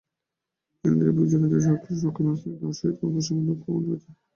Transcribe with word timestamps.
ইন্দ্রিয়ভোগজনিত 0.83 1.53
সুখ 1.95 2.11
ক্ষণস্থায়ী 2.15 2.53
ও 2.53 2.59
তাহার 2.59 2.75
সহিত 2.79 2.99
অবশ্যম্ভাবী 3.05 3.45
দুঃখও 3.49 3.71
অনিবার্য। 3.77 4.05